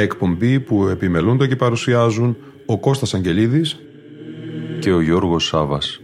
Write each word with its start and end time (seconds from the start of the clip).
Μια 0.00 0.08
εκπομπή 0.08 0.60
που 0.60 0.86
επιμελούνται 0.86 1.46
και 1.46 1.56
παρουσιάζουν 1.56 2.36
ο 2.66 2.78
Κώστας 2.78 3.14
Αγγελίδης 3.14 3.78
και 4.80 4.92
ο 4.92 5.00
Γιώργος 5.00 5.46
Σάβας. 5.46 6.00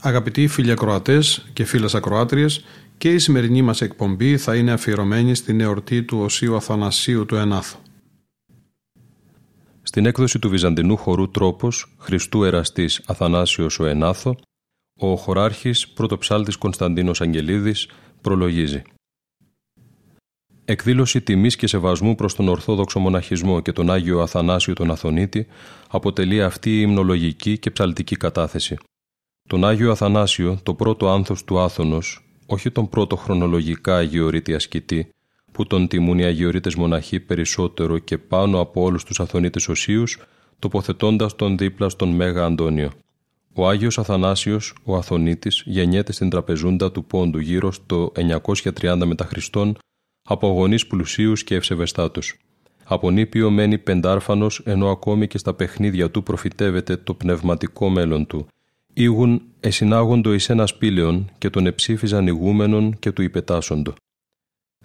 Αγαπητοί 0.00 0.46
φίλοι 0.46 0.70
ακροατές 0.70 1.46
και 1.52 1.64
φίλες 1.64 1.94
ακροάτριες, 1.94 2.64
και 2.98 3.08
η 3.08 3.18
σημερινή 3.18 3.62
μας 3.62 3.80
εκπομπή 3.80 4.36
θα 4.36 4.56
είναι 4.56 4.72
αφιερωμένη 4.72 5.34
στην 5.34 5.60
εορτή 5.60 6.02
του 6.02 6.18
Οσίου 6.18 6.56
Αθανασίου 6.56 7.26
του 7.26 7.36
Ενάθου. 7.36 7.81
Στην 9.92 10.06
έκδοση 10.06 10.38
του 10.38 10.48
Βυζαντινού 10.48 10.96
χορού 10.96 11.30
Τρόπος, 11.30 11.94
Χριστού 11.98 12.42
Εραστής 12.44 13.00
Αθανάσιος 13.06 13.78
ο 13.78 13.86
Ενάθο, 13.86 14.36
ο 14.98 15.16
χωράρχης 15.16 15.88
πρωτοψάλτης 15.88 16.56
Κωνσταντίνος 16.56 17.20
Αγγελίδης 17.20 17.88
προλογίζει. 18.20 18.82
Εκδήλωση 20.64 21.20
τιμής 21.20 21.56
και 21.56 21.66
σεβασμού 21.66 22.14
προς 22.14 22.34
τον 22.34 22.48
Ορθόδοξο 22.48 22.98
Μοναχισμό 22.98 23.60
και 23.60 23.72
τον 23.72 23.90
Άγιο 23.90 24.20
Αθανάσιο 24.20 24.74
τον 24.74 24.90
Αθωνίτη 24.90 25.46
αποτελεί 25.88 26.42
αυτή 26.42 26.70
η 26.78 26.80
υμνολογική 26.82 27.58
και 27.58 27.70
ψαλτική 27.70 28.16
κατάθεση. 28.16 28.76
Τον 29.48 29.64
Άγιο 29.64 29.90
Αθανάσιο, 29.90 30.58
το 30.62 30.74
πρώτο 30.74 31.10
άνθος 31.10 31.44
του 31.44 31.58
Άθωνος, 31.58 32.24
όχι 32.46 32.70
τον 32.70 32.88
πρώτο 32.88 33.16
χρονολογικά 33.16 33.96
αγιορείτη 33.96 34.54
ασκητή, 34.54 35.08
που 35.52 35.66
τον 35.66 35.88
τιμούν 35.88 36.18
οι 36.18 36.24
αγιορείτες 36.24 36.74
μοναχοί 36.74 37.20
περισσότερο 37.20 37.98
και 37.98 38.18
πάνω 38.18 38.60
από 38.60 38.82
όλους 38.82 39.04
τους 39.04 39.20
αθωνίτες 39.20 39.68
οσίους, 39.68 40.18
τοποθετώντας 40.58 41.36
τον 41.36 41.56
δίπλα 41.56 41.88
στον 41.88 42.08
Μέγα 42.08 42.44
Αντώνιο. 42.44 42.90
Ο 43.54 43.68
Άγιος 43.68 43.98
Αθανάσιος, 43.98 44.74
ο 44.84 44.96
Αθωνίτης, 44.96 45.62
γεννιέται 45.66 46.12
στην 46.12 46.30
τραπεζούντα 46.30 46.92
του 46.92 47.04
Πόντου 47.04 47.38
γύρω 47.38 47.72
στο 47.72 48.12
930 48.16 49.04
μετά 49.06 49.24
Χριστόν 49.24 49.76
από 50.22 50.48
γονείς 50.48 50.86
πλουσίους 50.86 51.44
και 51.44 51.54
ευσεβεστάτους. 51.54 52.36
Από 52.84 53.10
νήπιο 53.10 53.50
μένει 53.50 53.78
πεντάρφανος 53.78 54.62
ενώ 54.64 54.90
ακόμη 54.90 55.26
και 55.26 55.38
στα 55.38 55.54
παιχνίδια 55.54 56.10
του 56.10 56.22
προφητεύεται 56.22 56.96
το 56.96 57.14
πνευματικό 57.14 57.88
μέλλον 57.88 58.26
του. 58.26 58.46
Ήγουν 58.92 59.42
εσυνάγοντο 59.60 60.32
εις 60.32 60.48
ένα 60.48 60.66
σπήλαιον 60.66 61.30
και 61.38 61.50
τον 61.50 61.66
εψήφιζαν 61.66 62.26
ηγούμενον 62.26 62.98
και 62.98 63.12
του 63.12 63.22
υπετάσσοντο. 63.22 63.92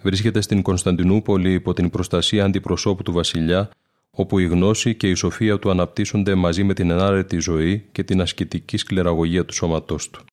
Βρίσκεται 0.02 0.40
στην 0.40 0.62
Κωνσταντινούπολη 0.62 1.52
υπό 1.52 1.72
την 1.72 1.90
προστασία 1.90 2.44
αντιπροσώπου 2.44 3.02
του 3.02 3.12
βασιλιά, 3.12 3.70
όπου 4.10 4.38
η 4.38 4.46
γνώση 4.46 4.94
και 4.94 5.08
η 5.08 5.14
σοφία 5.14 5.58
του 5.58 5.70
αναπτύσσονται 5.70 6.34
μαζί 6.34 6.64
με 6.64 6.74
την 6.74 6.90
ενάρετη 6.90 7.38
ζωή 7.38 7.84
και 7.92 8.04
την 8.04 8.20
ασκητική 8.20 8.76
σκληραγωγία 8.76 9.44
του 9.44 9.54
σώματός 9.54 10.10
του. 10.10 10.24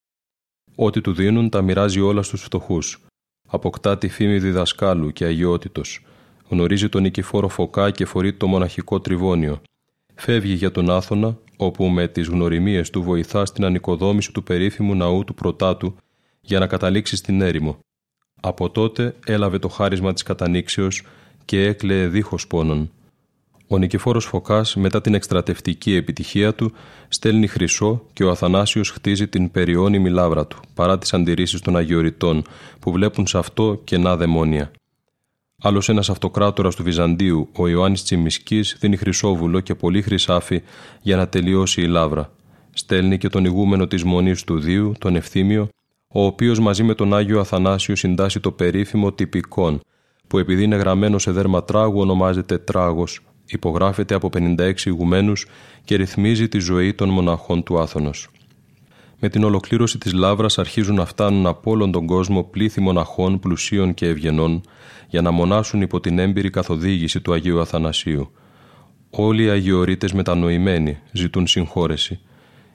Ό,τι 0.74 1.00
του 1.00 1.12
δίνουν 1.12 1.48
τα 1.48 1.62
μοιράζει 1.62 2.00
όλα 2.00 2.22
στους 2.22 2.42
φτωχούς. 2.42 3.00
Αποκτά 3.48 3.98
τη 3.98 4.08
φήμη 4.08 4.38
διδασκάλου 4.38 5.12
και 5.12 5.24
αγιότητος. 5.24 6.04
Γνωρίζει 6.48 6.88
τον 6.88 7.02
νικηφόρο 7.02 7.48
φωκά 7.48 7.90
και 7.90 8.04
φορεί 8.04 8.32
το 8.32 8.46
μοναχικό 8.46 9.00
τριβόνιο. 9.00 9.60
Φεύγει 10.14 10.52
για 10.52 10.70
τον 10.70 10.90
Άθωνα, 10.90 11.38
όπου 11.56 11.84
με 11.88 12.08
τις 12.08 12.26
γνωριμίες 12.28 12.90
του 12.90 13.02
βοηθά 13.02 13.44
στην 13.44 13.64
ανοικοδόμηση 13.64 14.32
του 14.32 14.42
περίφημου 14.42 14.94
ναού 14.94 15.24
του 15.24 15.34
Πρωτάτου 15.34 15.96
για 16.40 16.58
να 16.58 16.66
καταλήξει 16.66 17.16
στην 17.16 17.40
έρημο. 17.40 17.78
Από 18.40 18.70
τότε 18.70 19.14
έλαβε 19.26 19.58
το 19.58 19.68
χάρισμα 19.68 20.12
της 20.12 20.22
κατανήξεως 20.22 21.02
και 21.44 21.62
έκλαιε 21.62 22.06
δίχως 22.06 22.46
πόνον. 22.46 22.90
Ο 23.68 23.78
Νικηφόρος 23.78 24.24
Φωκάς 24.24 24.76
μετά 24.76 25.00
την 25.00 25.14
εκστρατευτική 25.14 25.94
επιτυχία 25.94 26.54
του 26.54 26.72
στέλνει 27.08 27.46
χρυσό 27.46 28.02
και 28.12 28.24
ο 28.24 28.30
Αθανάσιος 28.30 28.90
χτίζει 28.90 29.28
την 29.28 29.50
περιώνυμη 29.50 30.10
λάβρα 30.10 30.46
του 30.46 30.60
παρά 30.74 30.98
τις 30.98 31.14
αντιρρήσεις 31.14 31.60
των 31.60 31.76
Αγιοριτών 31.76 32.44
που 32.80 32.92
βλέπουν 32.92 33.26
σε 33.26 33.38
αυτό 33.38 33.80
κενά 33.84 34.16
δαιμόνια. 34.16 34.70
Άλλος 35.62 35.88
ένας 35.88 36.10
αυτοκράτορας 36.10 36.74
του 36.74 36.82
Βυζαντίου, 36.82 37.48
ο 37.56 37.68
Ιωάννης 37.68 38.02
Τσιμισκής, 38.02 38.76
δίνει 38.80 38.96
χρυσόβουλο 38.96 39.60
και 39.60 39.74
πολύ 39.74 40.02
χρυσάφι 40.02 40.62
για 41.02 41.16
να 41.16 41.28
τελειώσει 41.28 41.82
η 41.82 41.86
λάβρα. 41.86 42.30
Στέλνει 42.72 43.18
και 43.18 43.28
τον 43.28 43.44
ηγούμενο 43.44 43.86
της 43.86 44.04
Μονής 44.04 44.44
του 44.44 44.58
Δίου, 44.58 44.92
τον 44.98 45.16
Ευθύμιο, 45.16 45.68
ο 46.18 46.24
οποίος 46.24 46.58
μαζί 46.60 46.82
με 46.82 46.94
τον 46.94 47.14
Άγιο 47.14 47.40
Αθανάσιο 47.40 47.96
συντάσσει 47.96 48.40
το 48.40 48.52
περίφημο 48.52 49.12
τυπικόν, 49.12 49.80
που 50.26 50.38
επειδή 50.38 50.62
είναι 50.62 50.76
γραμμένο 50.76 51.18
σε 51.18 51.30
δέρμα 51.30 51.64
τράγου 51.64 52.00
ονομάζεται 52.00 52.58
τράγος, 52.58 53.20
υπογράφεται 53.46 54.14
από 54.14 54.30
56 54.36 54.72
ηγουμένους 54.84 55.46
και 55.84 55.96
ρυθμίζει 55.96 56.48
τη 56.48 56.58
ζωή 56.58 56.94
των 56.94 57.08
μοναχών 57.08 57.62
του 57.62 57.78
Άθωνος. 57.78 58.28
Με 59.20 59.28
την 59.28 59.44
ολοκλήρωση 59.44 59.98
της 59.98 60.12
λάβρα 60.12 60.46
αρχίζουν 60.56 60.94
να 60.94 61.04
φτάνουν 61.04 61.46
από 61.46 61.70
όλον 61.70 61.92
τον 61.92 62.06
κόσμο 62.06 62.42
πλήθη 62.42 62.80
μοναχών 62.80 63.38
πλουσίων 63.38 63.94
και 63.94 64.06
ευγενών 64.06 64.60
για 65.08 65.22
να 65.22 65.30
μονάσουν 65.30 65.80
υπό 65.80 66.00
την 66.00 66.18
έμπειρη 66.18 66.50
καθοδήγηση 66.50 67.20
του 67.20 67.32
Αγίου 67.32 67.60
Αθανασίου. 67.60 68.30
Όλοι 69.10 69.44
οι 69.44 69.48
Αγιορείτες 69.48 70.12
μετανοημένοι 70.12 70.98
ζητούν 71.12 71.46
συγχώρεση. 71.46 72.20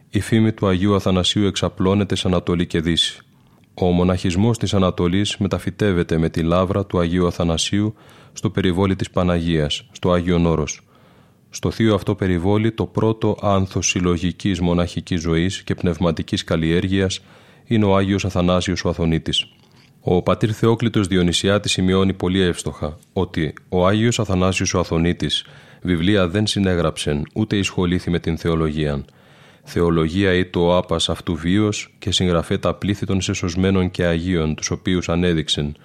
Η 0.10 0.20
φήμη 0.20 0.52
του 0.52 0.68
Αγίου 0.68 0.96
Αθανασίου 0.96 1.46
εξαπλώνεται 1.46 2.16
σε 2.16 2.28
Ανατολή 2.28 2.68
και 2.68 2.80
Δύση. 2.80 3.24
Ο 3.84 3.92
μοναχισμός 3.92 4.58
της 4.58 4.74
Ανατολής 4.74 5.38
μεταφυτεύεται 5.38 6.18
με 6.18 6.30
τη 6.30 6.42
λάβρα 6.42 6.86
του 6.86 7.00
Αγίου 7.00 7.28
Αθανασίου 7.28 7.94
στο 8.34 8.50
περιβόλι 8.50 8.96
της 8.96 9.10
Παναγίας, 9.10 9.88
στο 9.92 10.12
Άγιο 10.12 10.38
Νόρος. 10.38 10.82
Στο 11.50 11.72
θείο 11.72 11.94
αυτό 11.94 12.16
περιβόλι 12.16 12.72
το 12.72 12.86
πρώτο 12.86 13.38
άνθος 13.42 13.88
συλλογικής 13.88 14.60
μοναχικής 14.60 15.22
ζωής 15.22 15.64
και 15.64 15.76
πνευματικής 15.76 16.44
καλλιέργειας 16.44 17.20
είναι 17.66 17.86
ο 17.86 17.96
Άγιος 17.96 18.26
Αθανάσιος 18.26 18.86
ο 18.86 18.90
Αθωνίτης. 18.90 19.46
Ο 20.02 20.22
πατήρ 20.22 20.50
Θεόκλητος 20.56 21.08
Διονυσιάτης 21.08 21.72
σημειώνει 21.72 22.14
πολύ 22.14 22.42
εύστοχα 22.42 22.98
ότι 23.14 23.54
ο 23.70 23.88
Άγιος 23.88 24.20
Αθανάσιος 24.20 24.74
ο 24.74 24.80
Αθωνίτης 24.80 25.46
βιβλία 25.82 26.28
δεν 26.28 26.48
συνέγραψεν 26.48 27.24
ούτε 27.34 27.58
εισχολήθη 27.58 28.10
με 28.10 28.20
την 28.20 28.38
θεολογία. 28.38 29.06
Θεολογία 29.64 30.34
ή 30.34 30.46
το 30.46 30.78
άπας 30.78 31.10
αυτού 31.10 31.36
βίος 31.36 31.94
και 32.00 32.12
συγγραφέ 32.12 32.58
τα 32.58 32.74
πλήθη 32.74 33.06
των 33.06 33.22
σεσωσμένων 33.22 33.92
και 33.92 34.06
Αγίων 34.06 34.56
τους 34.56 34.72
οποίους 34.72 35.10
ανέδειξεν, 35.10 35.76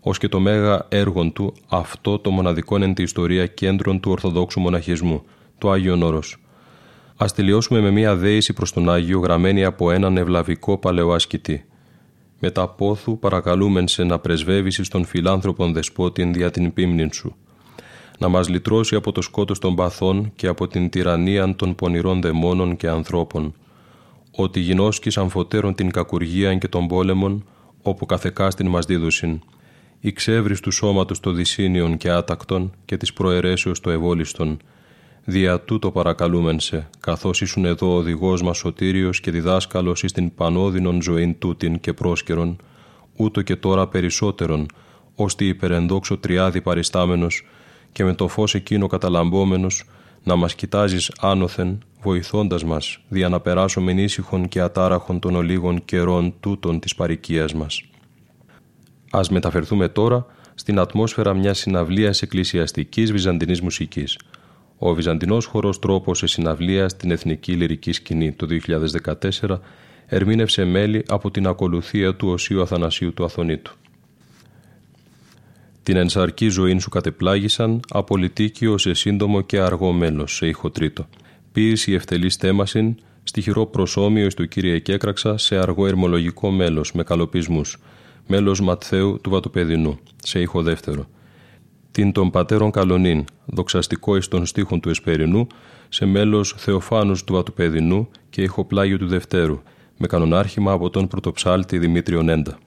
ως 0.00 0.18
και 0.18 0.28
το 0.28 0.40
μέγα 0.40 0.86
έργον 0.88 1.32
του 1.32 1.54
αυτό 1.68 2.18
το 2.18 2.30
μοναδικό 2.30 2.76
εν 2.76 2.94
τη 2.94 3.02
ιστορία 3.02 3.46
κέντρον 3.46 4.00
του 4.00 4.10
Ορθοδόξου 4.10 4.60
μοναχισμού, 4.60 5.22
το 5.58 5.70
Άγιον 5.70 6.02
Όρος. 6.02 6.36
Ας 7.16 7.34
τελειώσουμε 7.34 7.80
με 7.80 7.90
μία 7.90 8.16
δέηση 8.16 8.52
προς 8.52 8.72
τον 8.72 8.90
Άγιο 8.90 9.18
γραμμένη 9.18 9.64
από 9.64 9.90
έναν 9.90 10.16
ευλαβικό 10.16 10.78
παλαιοάσκητη 10.78 11.64
τα 12.50 12.68
πόθου 12.68 13.18
παρακαλούμεν 13.18 13.88
σε 13.88 14.04
να 14.04 14.18
πρεσβεύεις 14.18 14.88
τον 14.88 15.04
φιλάνθρωπον 15.04 15.72
δεσπότην 15.72 16.32
δια 16.32 16.50
την 16.50 16.72
πίμνην 16.72 17.12
σου, 17.12 17.36
να 18.22 18.28
μας 18.28 18.48
λυτρώσει 18.48 18.94
από 18.94 19.12
το 19.12 19.22
σκότος 19.22 19.58
των 19.58 19.74
παθών 19.74 20.32
και 20.36 20.46
από 20.46 20.68
την 20.68 20.90
τυραννία 20.90 21.56
των 21.56 21.74
πονηρών 21.74 22.20
δαιμόνων 22.20 22.76
και 22.76 22.88
ανθρώπων, 22.88 23.54
ότι 24.30 24.60
γινώσκεις 24.60 25.16
αμφωτέρων 25.16 25.74
την 25.74 25.90
κακουργία 25.90 26.54
και 26.54 26.68
των 26.68 26.86
πόλεμων, 26.86 27.44
όπου 27.82 28.06
καθεκάστην 28.06 28.68
μας 28.68 28.86
δίδουσιν, 28.86 29.40
η 30.00 30.12
ξεύρης 30.12 30.60
του 30.60 30.70
σώματος 30.70 31.20
το 31.20 31.32
δυσύνιον 31.32 31.96
και 31.96 32.10
άτακτον 32.10 32.72
και 32.84 32.96
της 32.96 33.12
προαιρέσεως 33.12 33.80
το 33.80 33.90
ευόλιστον, 33.90 34.58
Δια 35.24 35.60
τούτο 35.60 35.90
παρακαλούμεν 35.90 36.60
σε, 36.60 36.88
καθώς 37.00 37.40
ήσουν 37.40 37.64
εδώ 37.64 37.94
οδηγός 37.94 38.42
μας 38.42 38.56
σωτήριος 38.58 39.20
και 39.20 39.30
διδάσκαλος 39.30 40.02
εις 40.02 40.12
την 40.12 40.34
πανώδυνον 40.34 41.02
ζωήν 41.02 41.38
τούτην 41.38 41.80
και 41.80 41.92
πρόσκαιρον, 41.92 42.56
ούτω 43.16 43.42
και 43.42 43.56
τώρα 43.56 43.88
περισσότερον, 43.88 44.66
ώστε 45.14 45.44
υπερενδόξω 45.44 46.18
τριάδι 46.18 46.60
παριστάμενος 46.60 47.44
και 47.92 48.04
με 48.04 48.14
το 48.14 48.28
φως 48.28 48.54
εκείνο 48.54 48.86
καταλαμπόμενος, 48.86 49.84
να 50.22 50.36
μας 50.36 50.54
κοιτάζεις 50.54 51.12
άνωθεν, 51.20 51.82
βοηθώντας 52.02 52.64
μας, 52.64 52.98
δια 53.08 53.28
να 53.28 53.40
περάσουμε 53.40 53.92
ήσυχον 53.92 54.48
και 54.48 54.60
ατάραχον 54.60 55.18
των 55.18 55.34
ολίγων 55.34 55.84
καιρών 55.84 56.34
τούτων 56.40 56.80
της 56.80 56.94
παρικίας 56.94 57.54
μας. 57.54 57.82
Ας 59.10 59.30
μεταφερθούμε 59.30 59.88
τώρα 59.88 60.26
στην 60.54 60.78
ατμόσφαιρα 60.78 61.34
μιας 61.34 61.58
συναυλίας 61.58 62.22
εκκλησιαστικής 62.22 63.12
βυζαντινής 63.12 63.60
μουσικής. 63.60 64.18
Ο 64.78 64.94
βυζαντινός 64.94 65.46
χορός 65.46 65.78
τρόπος 65.78 66.18
σε 66.18 66.26
συναυλία 66.26 66.88
στην 66.88 67.10
Εθνική 67.10 67.52
Λυρική 67.52 67.92
Σκηνή 67.92 68.32
το 68.32 68.46
2014 68.46 69.60
ερμήνευσε 70.06 70.64
μέλη 70.64 71.04
από 71.08 71.30
την 71.30 71.46
ακολουθία 71.46 72.14
του 72.16 72.28
Οσίου 72.28 72.62
Αθανασίου 72.62 73.14
του 73.14 73.24
Αθωνίτου. 73.24 73.76
Την 75.82 75.96
ενσαρκή 75.96 76.48
ζωή 76.48 76.78
σου 76.78 76.88
κατεπλάγησαν, 76.88 77.80
απολυτίκιο 77.88 78.78
σε 78.78 78.94
σύντομο 78.94 79.40
και 79.40 79.60
αργό 79.60 79.92
μέλος, 79.92 80.34
σε 80.36 80.46
ήχο 80.46 80.70
τρίτο. 80.70 81.08
Ποίηση 81.52 81.92
ευτελής 81.92 82.34
στέμασιν, 82.34 82.94
στοιχειρό 83.22 83.66
προσώμιο 83.66 84.28
του 84.28 84.48
Κύριε 84.48 84.78
Κέκραξα 84.78 85.38
σε 85.38 85.56
αργό 85.56 85.86
ερμολογικό 85.86 86.50
μέλος 86.50 86.92
με 86.92 87.02
καλοπισμούς, 87.02 87.78
μέλος 88.26 88.60
Ματθαίου 88.60 89.20
του 89.22 89.30
Βατοπεδινού, 89.30 89.98
σε 90.22 90.40
ήχο 90.40 90.62
δεύτερο. 90.62 91.06
Την 91.90 92.12
των 92.12 92.30
πατέρων 92.30 92.70
Καλονίν, 92.70 93.24
δοξαστικό 93.46 94.16
εις 94.16 94.28
των 94.28 94.46
στίχων 94.46 94.80
του 94.80 94.88
Εσπερινού, 94.88 95.46
σε 95.88 96.06
μέλος 96.06 96.54
Θεοφάνους 96.58 97.24
του 97.24 97.32
Βατοπεδινού 97.32 98.08
και 98.30 98.42
ηχοπλάγιο 98.42 98.98
του 98.98 99.06
Δευτέρου, 99.06 99.62
με 99.98 100.06
κανονάρχημα 100.06 100.72
από 100.72 100.90
τον 100.90 101.08
πρωτοψάλτη 101.08 101.78
Δημήτριο 101.78 102.22
Νέντα. 102.22 102.58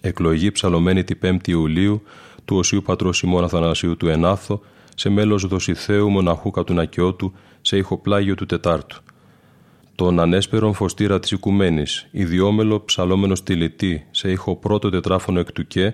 Εκλογή 0.00 0.50
ψαλωμένη 0.50 1.04
την 1.04 1.18
5η 1.22 1.48
Ιουλίου 1.48 2.02
του 2.46 2.56
Οσίου 2.56 2.82
Πατρός 2.82 3.16
Σιμών 3.16 3.44
Αθανασίου 3.44 3.96
του 3.96 4.08
Ενάθο, 4.08 4.60
σε 4.94 5.08
μέλος 5.08 5.46
Δοσιθέου 5.46 6.10
Μοναχού 6.10 6.50
Κατουνακιώτου, 6.50 7.32
σε 7.60 7.76
ηχοπλάγιο 7.76 8.34
του 8.34 8.46
Τετάρτου. 8.46 9.02
Τον 9.94 10.20
ανέσπερον 10.20 10.74
φωστήρα 10.74 11.18
της 11.18 11.30
Οικουμένης, 11.30 12.06
ιδιόμελο 12.10 12.80
ψαλόμενος 12.84 13.38
στυλιτή, 13.38 14.06
σε 14.10 14.30
ήχο 14.30 14.56
πρώτο 14.56 14.90
τετράφωνο 14.90 15.40
εκ 15.40 15.52
του 15.52 15.66
και, 15.66 15.92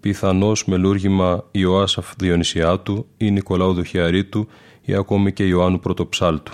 πιθανώς 0.00 0.64
μελούργημα 0.64 1.44
Ιωάσαφ 1.50 2.12
Διονυσιάτου 2.16 3.06
ή 3.16 3.30
Νικολάου 3.30 3.72
Δοχιαρίτου 3.74 4.48
ή 4.82 4.94
ακόμη 4.94 5.32
και 5.32 5.44
Ιωάννου 5.44 5.80
Πρωτοψάλτου. 5.80 6.52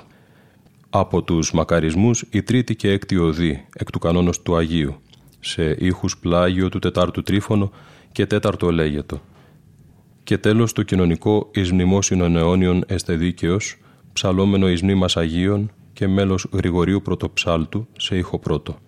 Από 0.91 1.23
τους 1.23 1.53
μακαρισμούς 1.53 2.25
η 2.31 2.43
τρίτη 2.43 2.77
και 2.77 2.91
έκτη 2.91 3.17
οδή 3.17 3.67
εκ 3.75 3.91
του 3.91 3.99
κανόνος 3.99 4.43
του 4.43 4.57
Αγίου, 4.57 4.95
σε 5.41 5.77
ήχους 5.79 6.19
πλάγιο 6.19 6.69
του 6.69 6.79
τετάρτου 6.79 7.23
τρίφωνο 7.23 7.71
και 8.17 8.27
τέταρτο 8.27 8.71
λέγετο. 8.71 9.21
Και 10.25 10.39
τέλος 10.39 10.73
το 10.73 10.83
κοινωνικό 10.83 11.51
εις 11.55 11.73
μνημόσυνον 11.73 12.37
αιώνιων 12.37 12.85
εστε 12.87 13.15
δίκαιος, 13.15 13.79
ψαλόμενο 14.13 14.69
εις 14.69 14.83
μνήμας 14.83 15.17
Αγίων 15.17 15.71
και 15.93 16.09
μέλος 16.09 16.47
Γρηγορίου 16.53 17.03
Πρωτοψάλτου 17.03 17.87
σε 17.99 18.17
ήχο 18.17 18.39
πρώτο. 18.39 18.79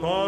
goodbye. 0.00 0.27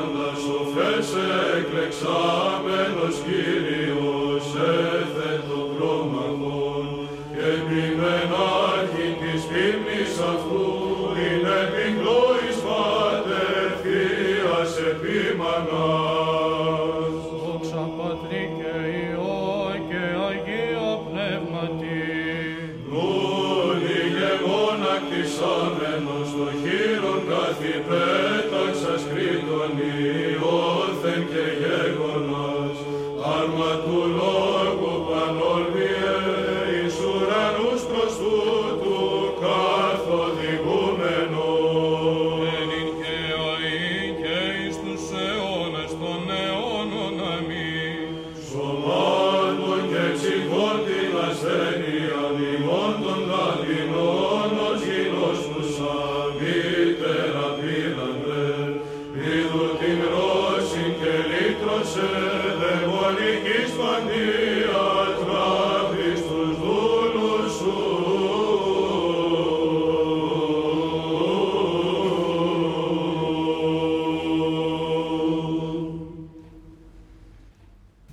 πάντα 0.00 0.34
σοφές 0.44 1.08
εκλεξάμενος 1.58 3.14
Κύριος 3.26 4.46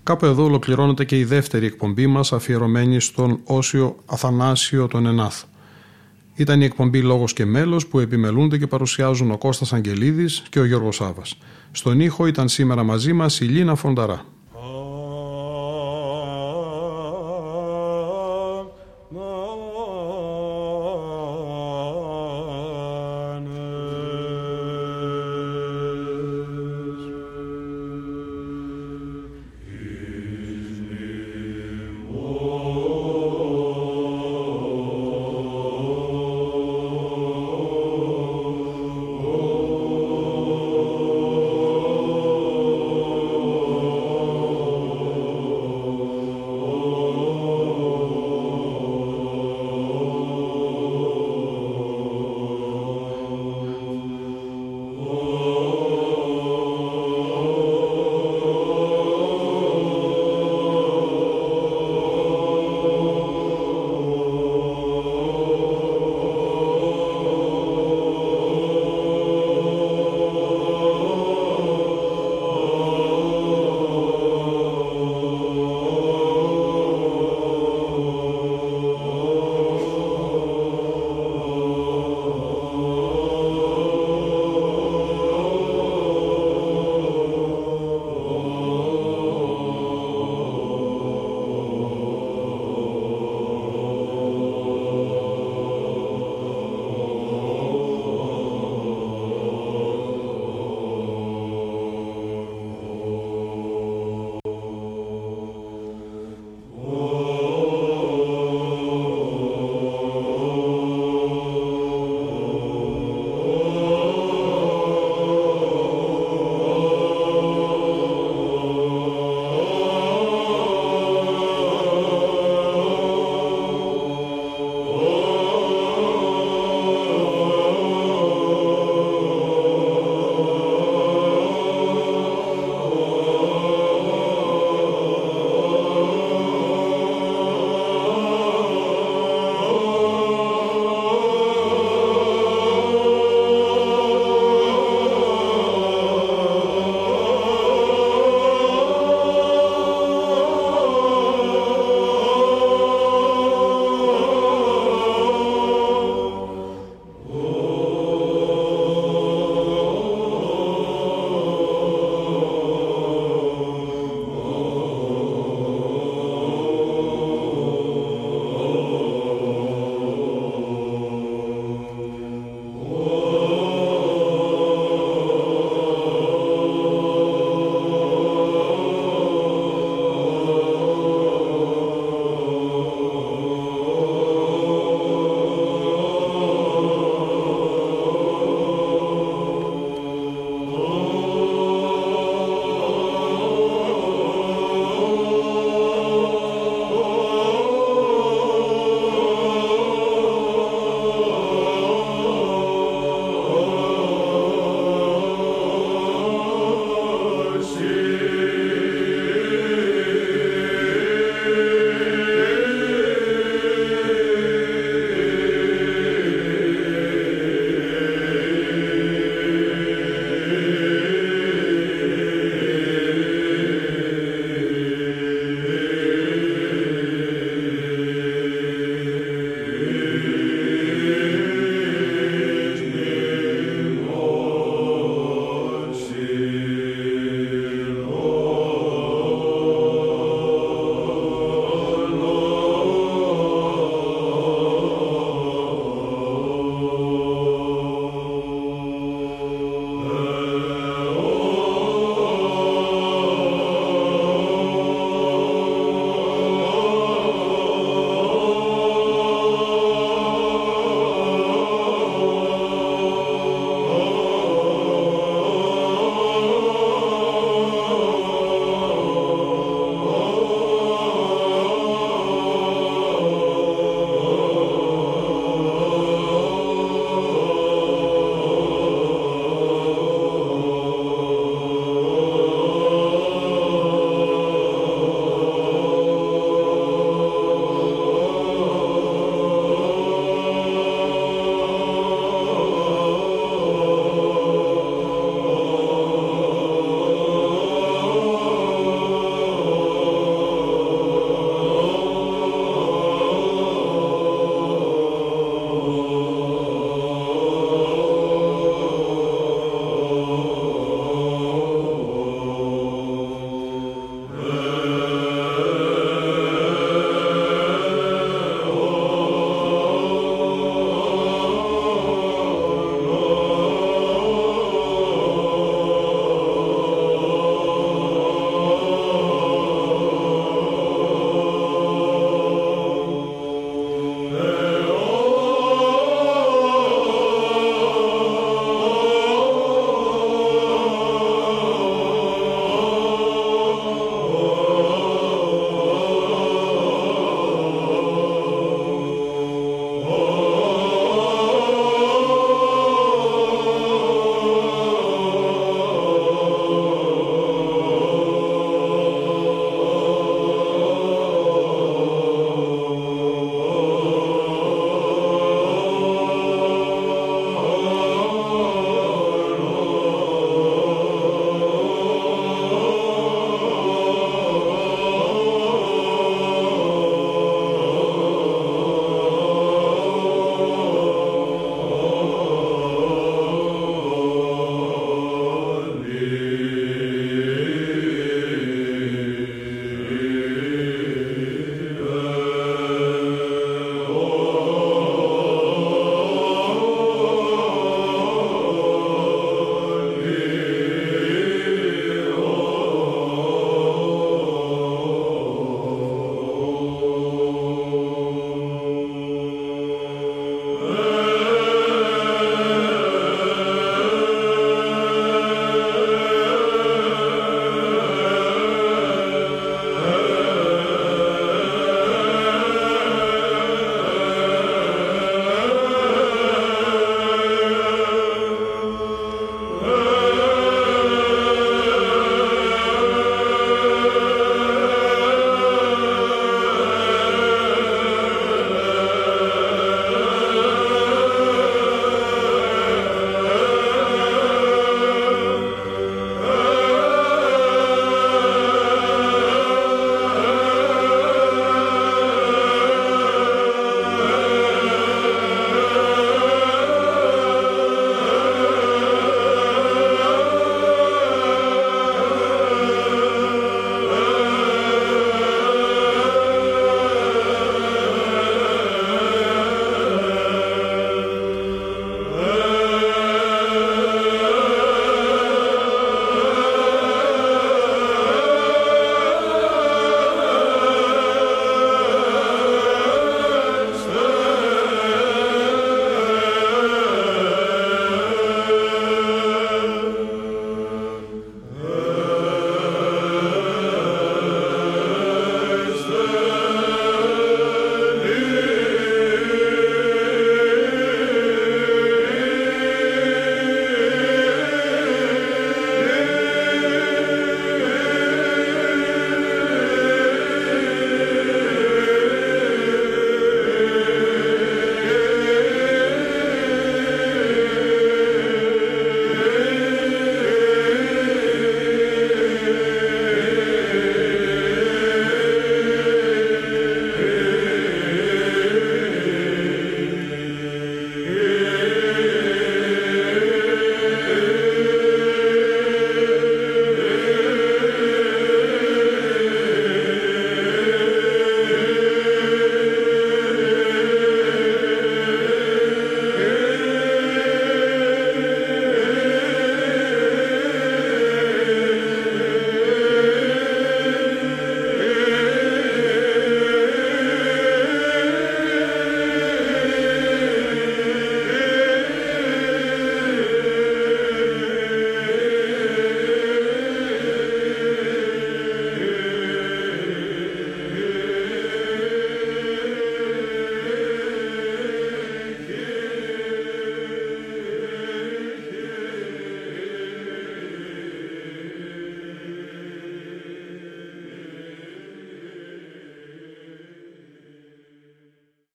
Κάπου 0.07 0.25
εδώ 0.25 0.43
ολοκληρώνεται 0.43 1.05
και 1.05 1.17
η 1.17 1.23
δεύτερη 1.23 1.65
εκπομπή 1.65 2.07
μας 2.07 2.33
αφιερωμένη 2.33 2.99
στον 2.99 3.39
Όσιο 3.43 3.95
Αθανάσιο 4.05 4.87
τον 4.87 5.05
Ενάθ. 5.05 5.43
Ήταν 6.35 6.61
η 6.61 6.65
εκπομπή 6.65 7.01
«Λόγος 7.01 7.33
και 7.33 7.45
μέλος» 7.45 7.87
που 7.87 7.99
επιμελούνται 7.99 8.57
και 8.57 8.67
παρουσιάζουν 8.67 9.31
ο 9.31 9.37
Κώστας 9.37 9.73
Αγγελίδης 9.73 10.43
και 10.49 10.59
ο 10.59 10.65
Γιώργος 10.65 10.95
Σάβας. 10.95 11.37
Στον 11.71 11.99
ήχο 11.99 12.27
ήταν 12.27 12.47
σήμερα 12.47 12.83
μαζί 12.83 13.13
μας 13.13 13.39
η 13.39 13.45
Λίνα 13.45 13.75
Φονταρά. 13.75 14.25